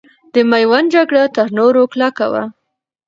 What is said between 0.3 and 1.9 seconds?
د میوند جګړه تر نورو